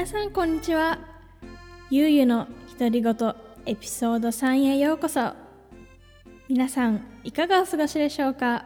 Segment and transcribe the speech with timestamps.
[0.00, 0.98] 皆さんこんにちは。
[1.90, 3.14] ゆうゆの独り言
[3.66, 5.34] エピソード3へようこそ。
[6.48, 8.64] 皆さんいかがお過ごしでしょうか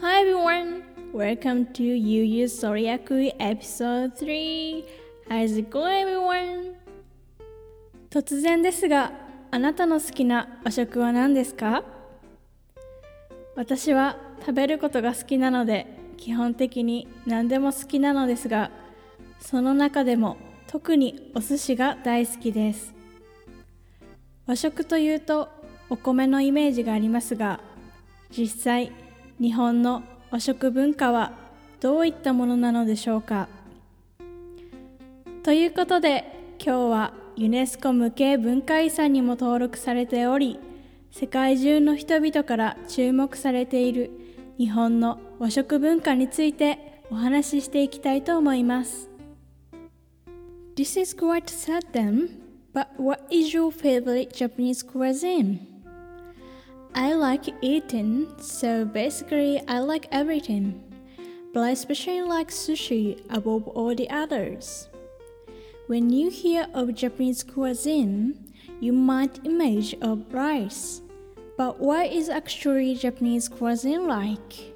[0.00, 0.84] ？Hi everyone.
[1.12, 4.84] Welcome to Yu Yu Soriaku episode 3
[5.28, 6.74] How's it going everyone?
[8.10, 9.10] 突然ですが
[9.50, 11.82] あなたの好きな和食は何ですか？
[13.56, 18.70] 私は食べることが好きなので基本的に何でも好きなのですが
[19.40, 20.36] その中でも
[20.66, 22.94] 特にお寿司が大好きです。
[24.46, 25.48] 和食というと
[25.88, 27.60] お米のイメージがありますが
[28.30, 28.92] 実際
[29.40, 31.32] 日本の和食文化は
[31.80, 33.48] どういったものなのでしょうか。
[35.42, 36.24] ということで
[36.64, 40.60] 今日はユネスコ無形文化遺産にも登録されており
[41.10, 44.10] 世界中の人々から注目されている
[44.58, 49.09] 日本の和食文化についてお話ししていきたいと思います。
[50.80, 52.40] This is quite sudden,
[52.72, 55.84] but what is your favorite Japanese cuisine?
[56.94, 60.80] I like eating, so basically I like everything,
[61.52, 64.88] but I especially like sushi above all the others.
[65.86, 71.02] When you hear of Japanese cuisine, you might imagine of rice.
[71.58, 74.72] But what is actually Japanese cuisine like?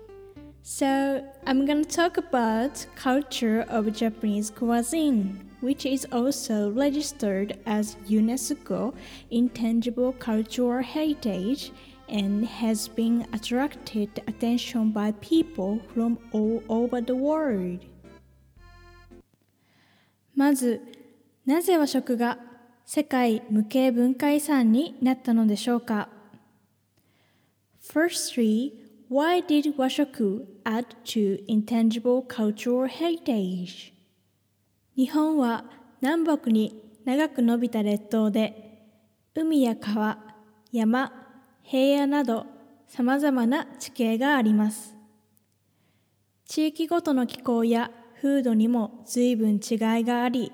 [0.61, 8.94] So I'm gonna talk about culture of Japanese cuisine, which is also registered as UNESCO
[9.30, 11.72] Intangible Cultural Heritage
[12.08, 17.80] and has been attracted attention by people from all over the world.
[20.36, 20.82] まず、
[21.45, 22.38] なぜ和食が
[22.86, 26.10] 世界無形文化遺産になったのでしょうか
[27.82, 28.72] Firstly,
[29.10, 33.92] why did washoku add to intangible cultural heritage?
[34.97, 35.65] 日本は
[36.03, 38.81] 南北に長く伸びた列島で
[39.35, 40.19] 海や川、
[40.71, 41.13] 山、
[41.63, 42.47] 平野など
[42.87, 44.95] 様々な地形があります。
[46.47, 47.91] 地域ごとの気候や
[48.23, 50.53] 風土にも随分違いがあり、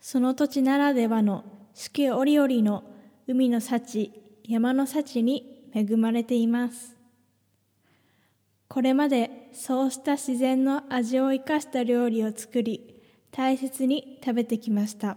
[0.00, 2.84] その土地ならではの四季折々の
[3.26, 4.12] 海の幸、
[4.44, 6.96] 山の幸に恵まれています。
[8.68, 12.93] これまでそうした自然の味を生かした料理を作り、
[13.36, 15.16] 大切に食べてきました。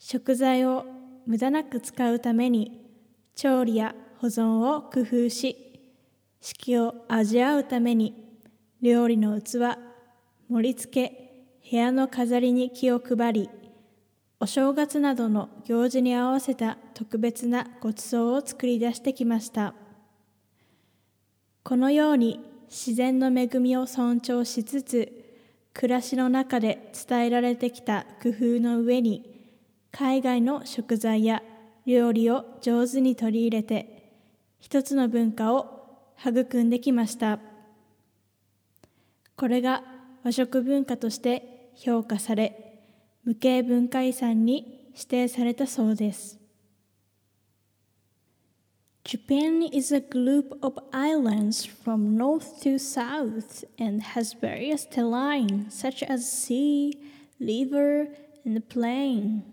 [0.00, 0.84] 食材を
[1.26, 2.84] 無駄なく使うために、
[3.36, 5.56] 調理や保存を工夫し、
[6.40, 8.36] 四季を味わうために、
[8.82, 9.78] 料理の器、
[10.48, 13.50] 盛り付け、部屋の飾りに気を配り、
[14.40, 19.72] お正月などの行事に合わせた特別なご馳走を作り出してきました。
[21.62, 25.23] このように自然の恵みを尊重しつつ、
[25.74, 29.50] 暮らしの中で伝えられてきた工夫の上に、
[29.90, 31.42] 海外の食材や
[31.84, 34.12] 料理を上手に取り入れて、
[34.60, 37.40] 一つの文化を育んできました。
[39.36, 39.82] これが
[40.22, 42.80] 和食文化として評価され、
[43.24, 46.43] 無形文化遺産に指定されたそうです。
[49.04, 56.32] Japan is a group of islands from north to south and has various terrain such as
[56.32, 56.94] sea,
[57.38, 58.08] river,
[58.46, 59.44] and plain.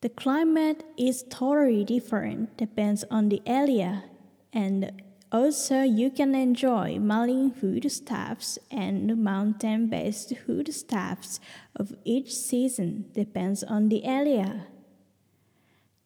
[0.00, 4.04] The climate is totally different depends on the area
[4.52, 4.92] and
[5.30, 11.38] Also, you can enjoy marine foodstuffs and mountain-based foodstuffs
[11.76, 14.64] of each season depends on the area.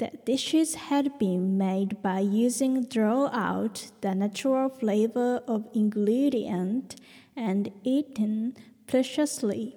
[0.02, 6.96] The dishes had been made by using draw out the natural flavor of ingredient
[7.37, 8.56] and eaten
[8.88, 9.76] preciously.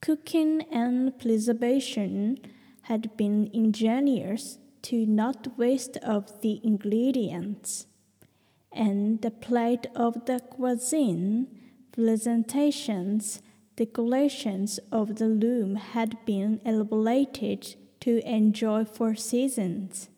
[0.00, 2.38] Cooking and preservation
[2.84, 7.86] had been ingenious to not waste of the ingredients,
[8.72, 11.48] and the plate of the cuisine,
[11.92, 13.42] presentations,
[13.76, 20.08] decorations of the room had been elaborated to enjoy four seasons.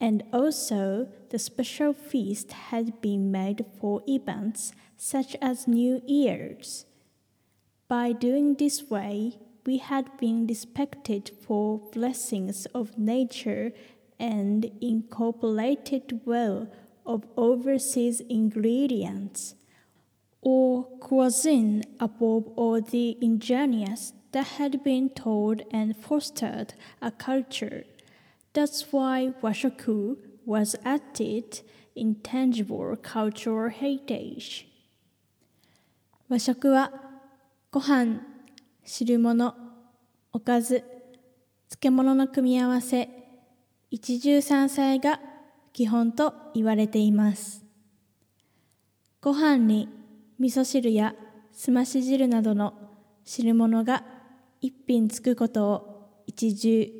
[0.00, 6.86] And also, the special feast had been made for events such as New Year's.
[7.86, 13.72] By doing this way, we had been respected for blessings of nature
[14.18, 16.68] and incorporated well
[17.06, 19.54] of overseas ingredients,
[20.42, 27.84] or cuisine above all the ingenious that had been taught and fostered a culture.
[28.52, 31.60] That's why washoku was added
[31.94, 34.66] intangible cultural heritage.
[36.28, 36.90] 和食は
[37.70, 38.20] ご飯、
[38.84, 39.54] 汁物、
[40.32, 40.82] おかず、
[41.68, 43.08] 漬物の組み合わせ、
[43.90, 45.20] 一汁三菜が
[45.72, 47.64] 基本と言われています。
[49.20, 49.88] ご飯に
[50.40, 51.14] 味噌汁や
[51.52, 52.74] すまし汁などの
[53.24, 54.13] 汁物が
[54.64, 56.90] 一品つくことを一汁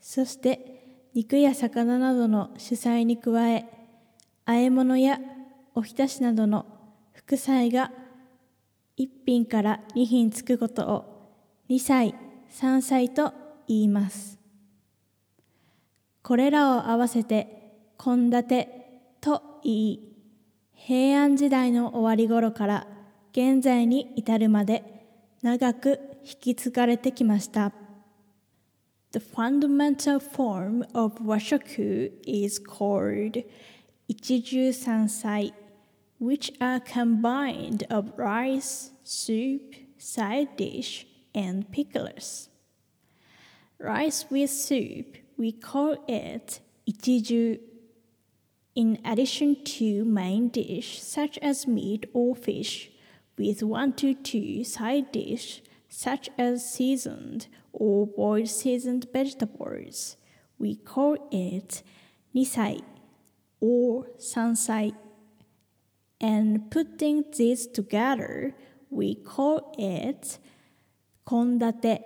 [0.00, 3.66] そして肉や魚などの主菜に加え
[4.46, 5.18] 和え物や
[5.74, 6.64] おひたしなどの
[7.12, 7.90] 副菜が
[8.96, 11.32] 一品から二品つくことを
[11.68, 12.14] 二菜
[12.50, 13.32] 三菜と
[13.66, 14.38] 言います。
[16.22, 18.68] これらを合わせて献立
[19.20, 20.16] と言い。
[20.74, 22.86] 平安時代の終わり頃から
[23.32, 24.84] 現在に至るまで
[25.42, 27.71] 長く引き継がれてきました。
[29.11, 33.45] The fundamental form of washoku is called
[34.07, 35.53] 一汁三菜
[36.19, 42.49] which are combined of rice, soup, side dish, and pickles.
[43.79, 47.61] Rice with soup, we call it 一汁
[48.77, 52.91] in addition to main dish such as meat or fish,
[53.35, 60.17] with one to two side dish such as seasoned or boiled seasoned vegetables.
[60.59, 61.83] We call it
[62.35, 62.81] nisai
[63.59, 64.93] or sansai.
[66.19, 68.55] And putting these together,
[68.89, 70.39] we call it
[71.25, 71.99] kondate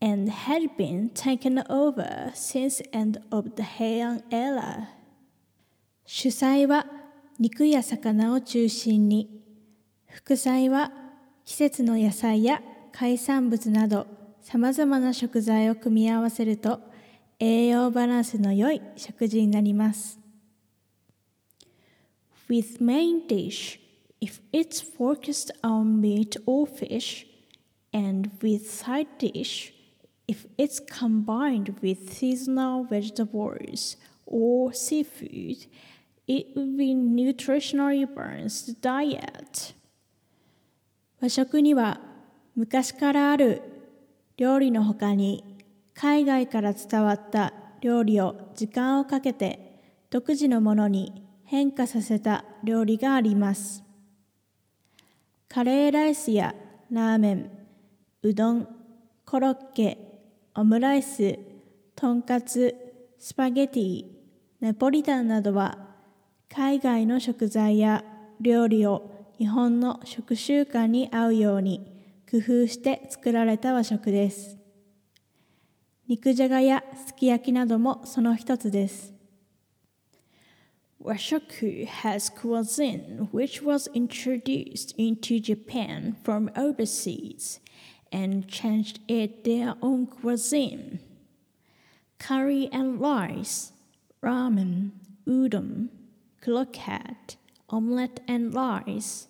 [0.00, 4.88] and had been taken over since end of the Heian era.
[6.10, 6.86] 主菜は
[7.38, 9.42] 肉や魚を中心に
[10.06, 10.90] 副菜は
[11.45, 12.61] 季節の野菜や
[12.91, 14.07] 海産物など
[14.41, 16.79] さまざまな食材を組み合わせると
[17.39, 20.19] 栄養バランスの良い食事になります。
[22.49, 23.79] With main dish,
[24.21, 27.25] if it's focused on meat or fish,
[27.93, 29.73] and with side dish,
[30.27, 35.67] if it's combined with seasonal vegetables or seafood,
[36.27, 39.73] it would be nutritionally balanced diet.
[41.23, 42.01] 和食には
[42.53, 43.61] 昔からある
[44.35, 45.57] 料理のほかに
[45.93, 49.79] 海外から伝わった料理を時間をかけて
[50.09, 53.85] 独自のものに変化させた料理があります。
[55.47, 56.53] カレーライスや
[56.91, 57.49] ラーメン、
[58.21, 58.67] うどん、
[59.25, 59.97] コロッケ、
[60.55, 61.39] オムライス、
[61.95, 62.75] とんかつ、
[63.17, 64.05] スパゲティ、
[64.59, 65.77] ナポリタンなどは
[66.53, 68.03] 海外の食材や
[68.41, 69.12] 料理を
[69.43, 71.85] 日本の食習慣に合うように
[72.31, 74.57] 工夫して作られた和食です。
[76.07, 79.11] 肉じゃがやすき焼きなどもその一つです。
[81.03, 87.59] Washoku has cuisine which was introduced into Japan from overseas
[88.13, 90.99] and changed it their own cuisine.
[92.17, 93.73] Curry and rice,
[94.23, 94.91] ramen,
[95.27, 95.89] udon,
[96.41, 97.35] croquette,
[97.69, 99.27] omelette and rice,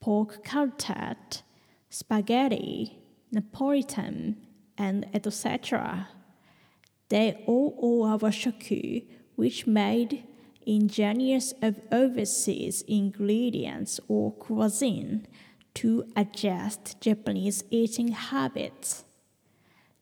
[0.00, 1.42] pork cutlet,
[1.88, 2.98] spaghetti,
[3.34, 4.36] Napolitan,
[4.76, 6.08] and etc.
[7.08, 9.04] They all are shoku,
[9.36, 10.24] which made
[10.66, 15.26] ingenious of overseas ingredients or cuisine
[15.74, 19.04] to adjust Japanese eating habits.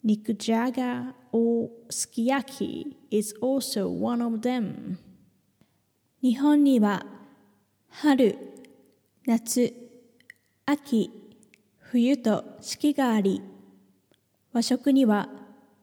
[0.05, 4.99] Nikujaga or sukiyaki is also one of them.
[6.23, 7.07] 日本には
[7.89, 8.37] 春、
[9.27, 9.73] 夏、
[10.68, 11.12] 秋、
[11.78, 13.44] 冬と四季があり、
[14.52, 15.30] 和食には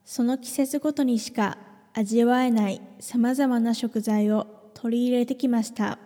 [0.04, 1.56] その季節ごとにしか
[1.94, 6.00] 味わえないさまざまな食材を取り入れてきました。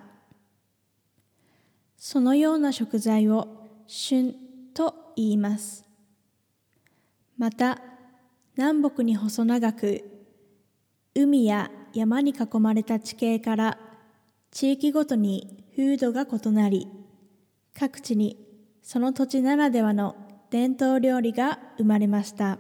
[1.97, 3.49] そのような食材を
[3.87, 4.35] 旬
[4.75, 5.87] と言います。
[7.38, 7.80] また、
[8.56, 10.04] 南北に細長く、
[11.14, 13.78] 海や山に囲まれた地形から
[14.50, 16.88] 地域ごとに風土が異なり、
[17.73, 18.46] 各地に
[18.87, 20.14] その土地ならではの
[20.49, 22.57] 伝統料理が生まれました。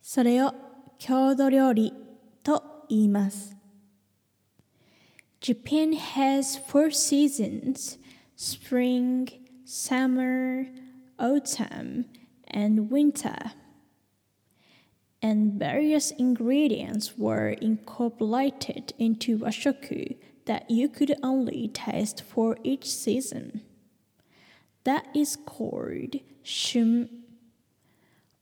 [0.00, 0.54] それを
[0.98, 1.92] 郷土料理
[2.42, 3.54] と言います。
[5.42, 7.98] Japan has four seasons
[8.38, 9.28] spring,
[9.66, 10.68] summer,
[11.18, 12.06] autumn,
[12.50, 13.52] and winter.
[15.20, 23.67] and various ingredients were incorporated into washoku that you could only taste for each season.
[24.87, 27.09] That is called shun.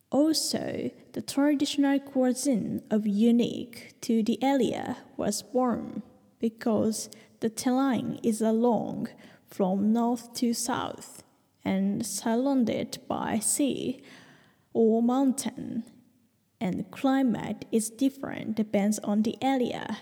[0.10, 6.04] Also, the traditional cuisine of unique to the area was born
[6.40, 9.08] because the terrain is along
[9.48, 11.24] from north to south
[11.64, 14.02] and surrounded by sea
[14.74, 15.84] or mountain,
[16.60, 19.98] and climate is different depends on the area.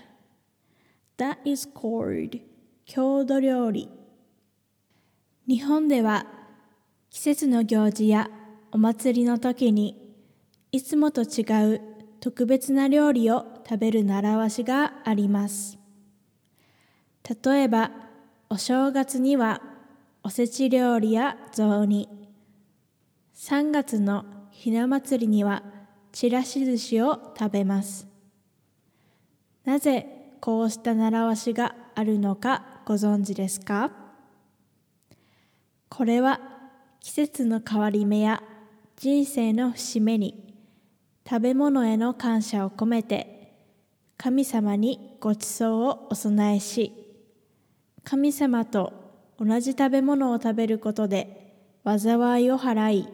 [1.18, 2.40] That is called
[2.86, 3.90] 郷土料理。
[5.47, 6.27] 日本では
[7.11, 8.31] 季節の行事や
[8.73, 10.17] お祭りの時に
[10.73, 11.81] いつもと違う
[12.21, 15.79] 特別な料理を食べる習わしがあります。
[17.45, 17.91] 例えば
[18.49, 19.61] お正月には
[20.23, 22.09] おせち料理や雑煮。
[23.37, 25.63] 3月のひな祭りには
[26.13, 28.07] ちらし寿司を食べます。
[29.67, 30.07] なぜ
[30.41, 34.04] こうした習わしがあるのかご存知ですか？
[35.97, 36.41] これは
[36.99, 38.43] 季節の変わり目や
[38.97, 40.53] 人生の節目に
[41.25, 43.55] 食べ物への感謝を込めて
[44.17, 46.93] 神様にご馳走をお供えし
[48.03, 48.93] 神様と
[49.39, 53.09] 同じ食べ物を食べることで災いを払い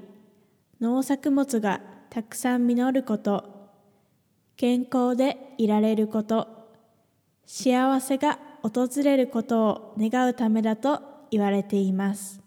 [0.81, 3.45] 農作物がたくさん実ること
[4.57, 6.49] 健康でいられること
[7.45, 12.40] 幸せが訪れることを願うためだと言われています。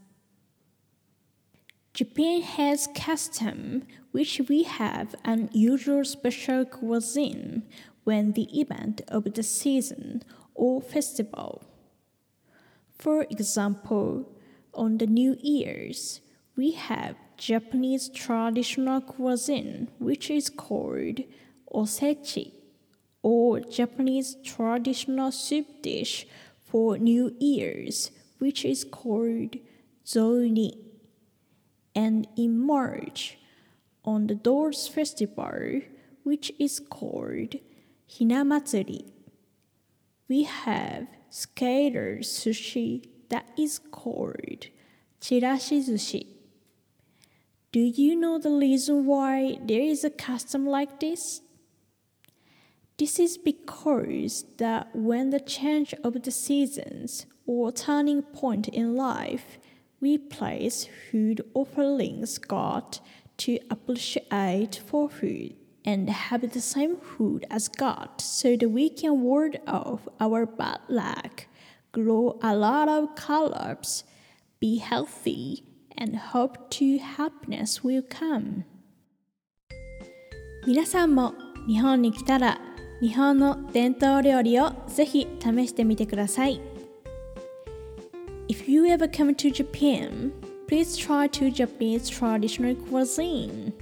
[1.93, 7.61] Japan has custom which we have an usual special cuisine
[8.03, 10.23] when the event of the season
[10.55, 11.63] or festival.
[12.97, 14.27] For example,
[14.73, 16.21] on the New Year's,
[16.55, 21.19] we have Japanese traditional cuisine which is called
[21.71, 22.53] osechi,
[23.21, 26.25] or Japanese traditional soup dish
[26.65, 28.09] for New Year's
[28.39, 29.57] which is called
[30.03, 30.82] zoni.
[31.95, 33.37] And in March,
[34.03, 35.81] on the Doors Festival,
[36.23, 37.55] which is called
[38.09, 39.11] Hinamatsuri,
[40.27, 44.67] we have scaler sushi that is called
[45.21, 46.27] chirashi sushi.
[47.71, 51.41] Do you know the reason why there is a custom like this?
[52.97, 59.57] This is because that when the change of the seasons or turning point in life,
[60.02, 62.98] we place food offerings God
[63.38, 65.54] to appreciate for food
[65.84, 70.80] and have the same food as God so that we can ward off our bad
[70.88, 71.46] luck,
[71.92, 74.04] grow a lot of crops,
[74.60, 75.64] be healthy,
[75.96, 78.64] and hope to happiness will come.
[80.66, 81.32] 皆さんも
[81.66, 82.60] 日本に来たら
[83.00, 86.71] 日本の伝統料理をぜひ試してみてください。
[88.53, 90.31] If you ever come to Japan,
[90.67, 93.73] please try to Japanese traditional cuisine.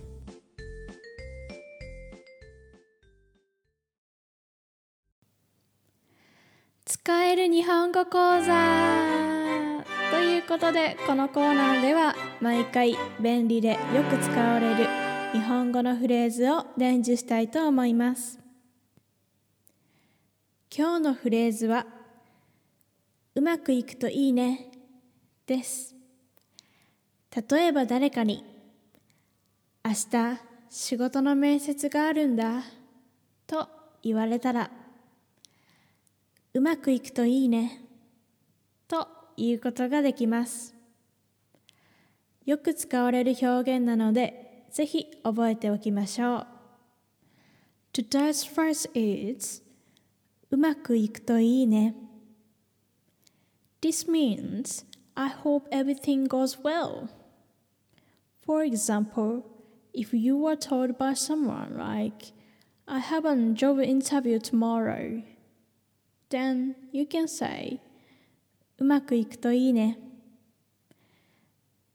[6.85, 13.77] 使える日本語講座ということでこのコーナーでは毎回便利でよ
[14.09, 14.87] く使われる
[15.33, 18.39] 日本語のフレーズを伝授したいと思います
[20.73, 21.85] 今日のフレーズは
[23.33, 24.69] うまくいくといいね。
[25.47, 25.95] です。
[27.49, 28.43] 例えば誰かに
[29.85, 32.63] 明日仕事の面接があるんだ。
[33.47, 33.69] と
[34.03, 34.69] 言われたら
[36.53, 37.81] うまくいくといいね。
[38.89, 39.07] と
[39.37, 40.75] いうことができます。
[42.45, 46.47] よく使われる表現なのでぜひ覚えておきましょう。
[47.93, 49.63] Today's phrase is
[50.49, 51.95] うまくいくといいね。
[53.80, 54.84] This means
[55.16, 57.08] I hope everything goes well.
[58.44, 59.44] For example,
[59.92, 62.32] if you were told by someone like,
[62.86, 65.22] I have a job interview tomorrow,
[66.30, 67.80] then you can say,
[68.78, 69.98] うまくいくといいね。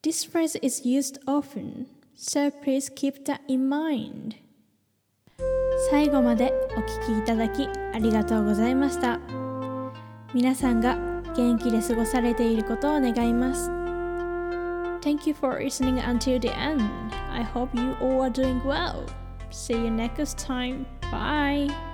[0.02, 1.86] This phrase is used often,
[2.18, 4.36] so please keep that in mind.
[5.90, 9.20] 最後までお聞きいただきありがとうございました。
[10.34, 13.70] 皆さんが 元気で過ごされていることを願います。
[15.02, 16.82] Thank you for listening until the end.
[17.32, 19.06] I hope you all are doing well.
[19.50, 20.86] See you next time.
[21.12, 21.85] Bye.